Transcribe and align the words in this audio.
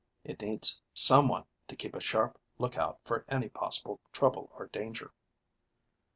It 0.23 0.41
needs 0.41 0.81
someone 0.95 1.45
to 1.67 1.75
keep 1.75 1.95
a 1.95 1.99
sharp 2.01 2.39
lookout 2.57 2.97
for 3.05 3.23
any 3.29 3.49
possible 3.49 3.99
trouble 4.11 4.49
or 4.55 4.65
danger." 4.65 5.13